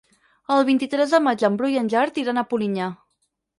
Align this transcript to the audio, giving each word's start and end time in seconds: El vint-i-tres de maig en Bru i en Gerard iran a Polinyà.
El 0.55 0.63
vint-i-tres 0.69 1.13
de 1.17 1.19
maig 1.27 1.45
en 1.51 1.61
Bru 1.61 1.71
i 1.75 1.79
en 1.83 1.93
Gerard 1.93 2.19
iran 2.25 2.45
a 2.45 2.47
Polinyà. 2.55 2.91